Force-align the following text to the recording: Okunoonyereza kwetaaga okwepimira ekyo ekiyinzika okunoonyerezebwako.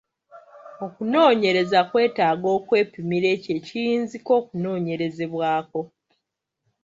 Okunoonyereza 0.85 1.79
kwetaaga 1.89 2.47
okwepimira 2.57 3.27
ekyo 3.35 3.51
ekiyinzika 3.59 4.29
okunoonyerezebwako. 4.39 5.81